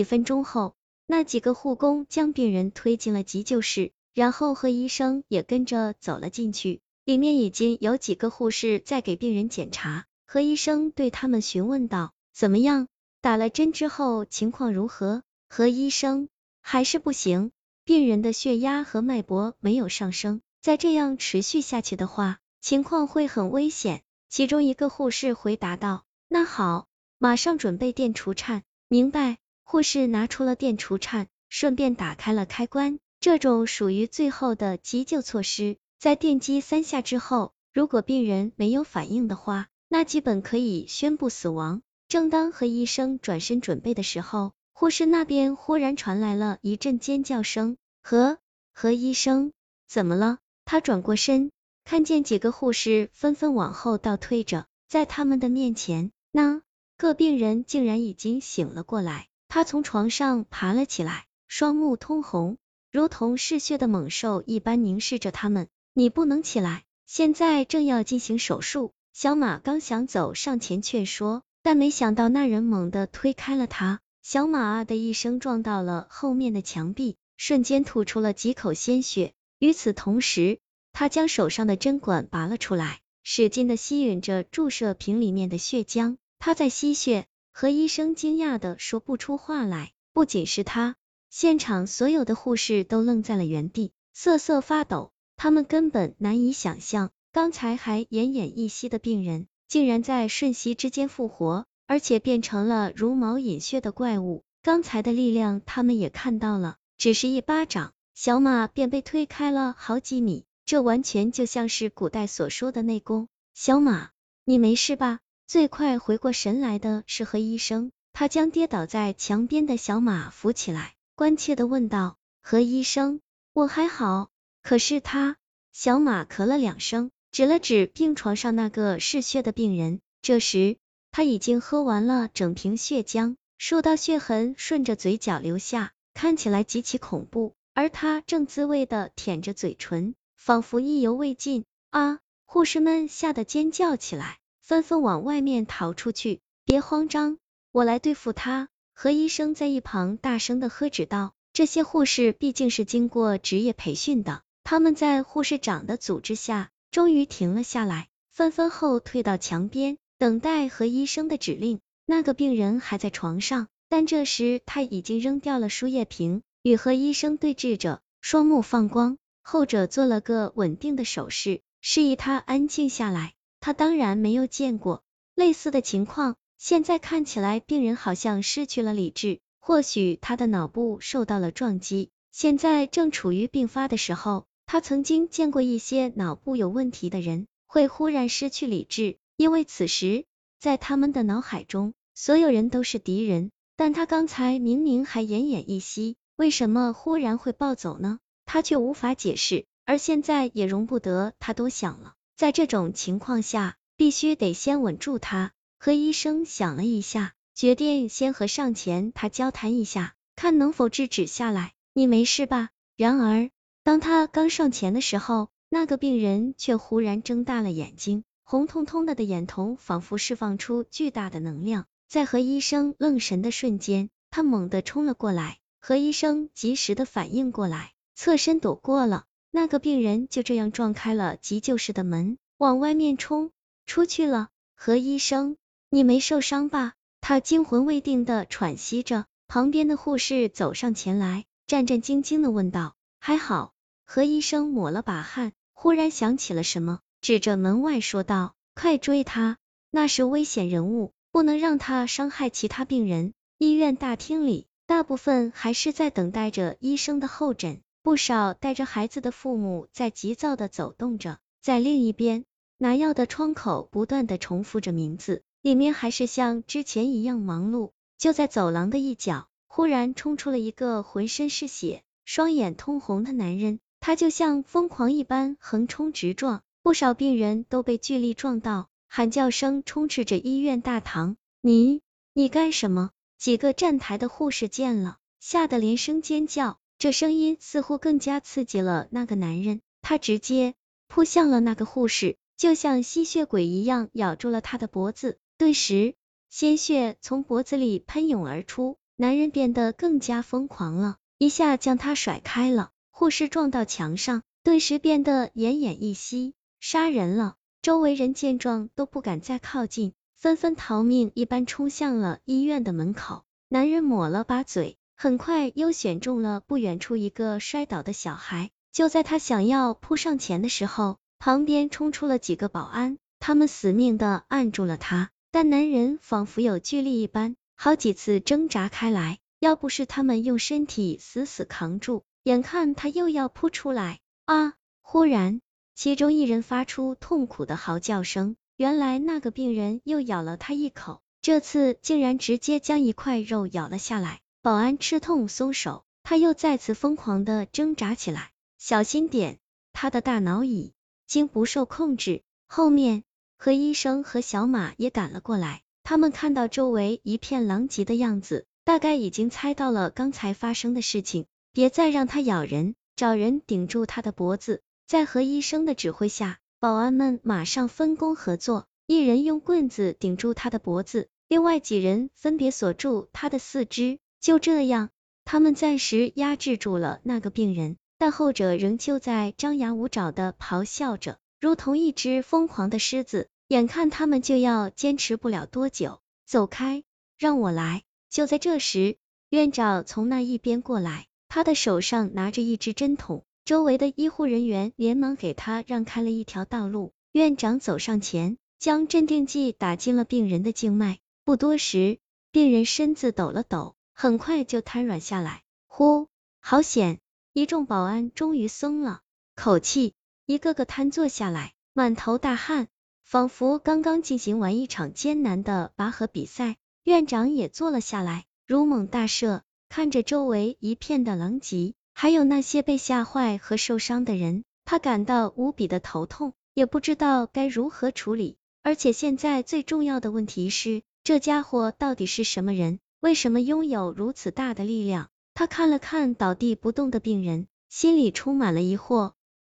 [0.00, 6.80] 几分钟后，那几个护工将病人推进了急救室，然后何医生也跟着走了进去。
[7.04, 10.06] 里面已经有几个护士在给病人检查。
[10.26, 12.88] 何医生对他们询问道：“怎么样？
[13.20, 16.30] 打了针之后情况如何？”何医生
[16.62, 17.50] ：“还是不行，
[17.84, 26.86] 病人的血压和脉搏没有上升，再这样持续下去的话，情况会很危险。”其中一个护士回答道：“那好，
[27.18, 29.36] 马上准备电除颤。”明白。
[29.70, 32.98] 护士拿出了电除颤，顺便打开了开关。
[33.20, 41.82] 这种属于最后的急救措施，在电击三下之后，如果病人没有反应的话，那基本可以宣布死亡。
[42.08, 47.76] 正当何医生转身准备的时候，护士那边忽然传来了一阵尖叫声。
[48.02, 48.38] 何
[48.72, 49.52] 何医生，
[49.86, 50.38] 怎么了？
[50.64, 51.52] 他转过身，
[51.84, 56.60] 看见几个护士纷纷往后倒退着，在他们的面前，那
[56.96, 59.28] 个病人竟然已经醒了过来。
[59.50, 62.56] 他从床上爬了起来，双目通红，
[62.92, 65.66] 如同嗜血的猛兽一般凝视着他们。
[65.92, 68.92] 你不能起来，现在正要进行手术。
[69.12, 79.32] 小马刚想走上前劝说，但没想到那人猛地推开了他，小马啊的一声撞到了后面的墙壁，瞬间吐出了几口鲜血。
[79.58, 80.60] 与此同时，
[80.92, 86.18] 他将手上的针管拔了出来，使劲的吸吮着注射瓶里面的血浆。
[86.38, 87.26] 他在吸血。
[87.60, 90.96] 何医生惊讶的说不出话来，不仅是他，
[91.28, 95.12] 现场所有的护士都愣在了原地，瑟瑟发抖。
[95.36, 104.42] 他们根本难以想象，刚才还奄奄一息的病人，竟然在瞬息之间复活，而且变成了如毛饮血的怪物。
[104.62, 113.28] 刚才的力量他们也看到了，只是一巴掌，小马便被推开了好几米，这完全就像是古代所说的内功。
[113.52, 114.12] 小马，
[114.46, 115.20] 你没事吧？
[115.50, 123.20] 最快回过神来的是何医生，他将跌倒在墙边的小马扶起来，关切的问道：“何医生，
[123.52, 124.30] 我还好，
[124.62, 125.36] 可是他……”
[125.74, 129.98] 小马咳了两声，指了指病床上那个嗜血的病人。
[130.22, 130.76] 这时
[131.10, 137.54] 他已经喝完了整瓶血浆，数道血痕顺着嘴角流下，看起来极其恐怖。
[137.74, 141.64] 而他正滋味的舔着嘴唇，仿佛意犹未尽。
[141.90, 142.20] 啊！
[142.46, 144.38] 护士们吓得尖叫起来。
[144.70, 147.38] 纷纷往外面逃出去，别慌张，
[147.72, 148.68] 我来对付他。
[148.94, 161.80] 何医生在一旁大声的呵止道：“这些护士毕竟是经过职业培训的，他们在护士长的组织下，终于停了下来，纷纷后退到墙边，等待何医生的指令。
[162.06, 169.18] 那个病人还在床上，但这时他已经扔掉了输液瓶，与何医生对峙着，双目放光。
[169.42, 173.32] 后者做了个稳定的手势，示意他安静下来。
[173.60, 175.02] 他当然没有见过
[175.34, 184.46] 类似的情况，现在看起来病人好像失去了理智，或许他的脑部受到了撞击，现在正处于病发的时候。
[184.66, 190.26] 他曾经见过一些脑部有问题的人会忽然失去理智，因为此时
[190.60, 193.50] 在他们的脑海中，所有人都是敌人。
[193.74, 198.20] 但他刚才明明还奄奄一息，为什么忽然会暴走呢？
[198.46, 202.14] 他却无法解释，而现在也容不得他多想了。
[202.40, 205.52] 在这种情况下，必须得先稳住他。
[205.78, 211.74] 何医生想了一下，决定先和上前他交谈一下，看能否制止下来。
[211.92, 212.70] 你没事吧？
[212.96, 213.50] 然而，
[213.84, 221.84] 当他刚上前的时候，那个病人却忽然睁大了眼睛，红彤彤的的眼瞳仿佛释放出巨大的能量。
[222.08, 225.58] 在何医生愣神的瞬间，他猛地冲了过来。
[225.78, 229.26] 何医生及时的反应过来，侧身躲过了。
[229.50, 233.50] 那个病人就这样撞开了急救室的门，往外面冲
[233.86, 234.48] 出去了。
[234.74, 235.56] 何医生，
[235.90, 236.94] 你没受伤吧？
[237.20, 239.26] 他惊魂未定的喘息着。
[239.48, 243.72] 旁边的护士走上前来，战战兢兢的问道：“还好？”
[244.06, 249.58] 何医生抹了把汗，忽然想起了什么，指着门外说道：“快追他，
[249.90, 257.82] 那是危险人物，不能让他伤害其他病人。”医院大厅里，大部分还是在等待着医生的候诊。
[258.10, 262.44] 不少带着孩子的父母在急躁的走动着，在另一边，
[262.76, 267.92] 拿药的窗口不断的重复着名字，里面还是像之前一样忙碌。
[268.18, 281.36] 就在走廊的一角，忽然冲出了一个浑身是血、双眼通红的男人，他就像疯狂一般横冲直撞，不少病人都被巨力撞到，喊叫声充斥着医院大堂。
[281.60, 282.02] 你，
[282.32, 283.10] 你干什么？
[283.38, 286.79] 几个站台的护士见了，吓得连声尖叫。
[287.00, 290.74] 这声音似乎更加刺激了那个男人，他直接
[291.08, 295.38] 扑向了那个护士，就像吸血鬼一样咬住了他的脖子。
[295.56, 296.14] 顿时，
[296.50, 307.56] 鲜血从脖子里喷涌而出，男人变得更加疯狂了，一下将他甩开了，护士撞到墙上，顿时变得奄奄一息，杀人了！
[307.80, 313.42] 周围人见状都不敢再靠近，纷纷逃命一般冲向了医院的门口。
[313.70, 318.70] 男人抹了把嘴，很快又选中了不远处一个摔倒的小孩。
[318.90, 329.40] 就在他想要扑上前的时候，旁边冲出了几个保安，他们死命的按住了他，但男人仿佛有巨力一般，好几次挣扎开来。
[329.58, 334.72] 要不是他们用身体死死扛住，眼看他又要扑出来啊！
[335.02, 335.60] 忽然。
[335.94, 344.40] 其中一人发出痛苦的嚎叫声，原来那个病人又咬了他一口，这次竟然直接将一块肉咬了下来。
[344.62, 348.50] 保安吃痛松手，他又再次疯狂的挣扎起来。
[348.76, 349.58] 小心点，
[349.94, 350.92] 他的大脑已
[351.26, 352.42] 经不受控制。
[352.68, 353.24] 后面，
[353.56, 361.46] 何医生和小马也赶了过来，他们看到周围一片狼藉的样子，大概已经猜到了刚才发生的事情。
[361.72, 364.82] 别再让他咬人，找人顶住他的脖子。
[365.06, 374.18] 在何医生的指挥下，保安们马上分工合作，一人用棍子顶住他的脖子，另外几人分别锁住他的四肢。
[374.40, 375.10] 就这样，
[375.44, 383.48] 他们暂时压制住了那个病人，但后者仍旧在张牙舞爪的咆哮着，如同一只疯狂的狮子。
[383.68, 387.04] 眼看他们就要坚持不了多久，走开，
[387.38, 388.02] 让我来。
[388.28, 389.16] 就在这时，
[389.48, 393.44] 院长从那一边过来，他的手上拿着一支针筒。
[393.64, 397.12] 周围的医护人员连忙给他让开了一条道路。
[397.30, 401.20] 院长走上前，将镇定剂打进了病人的静脉。
[401.44, 402.18] 不多时，
[402.50, 405.62] 病人身子抖了抖，很快就瘫软下来。
[405.86, 406.28] 呼，
[406.60, 407.20] 好险！
[407.54, 409.22] 一众保安终于松了
[409.56, 410.12] 口气，
[410.44, 412.88] 一个个瘫坐下来，满头大汗，
[413.24, 416.76] 仿佛刚刚进行完一场艰难的拔河比赛。
[417.02, 421.94] 院长也坐了下来，如蒙大赦，看着周围一片的狼藉。
[422.12, 428.58] 还有那些被吓坏和受伤的人，他感到无比的头痛，也不知道该如何处理。
[428.82, 433.00] 而且现在最重要的问题是，这家伙到底是什么人？
[433.20, 435.28] 为什么拥有如此大的力量？
[435.52, 439.32] 他看了看倒地不动的病人，心里充满了疑惑。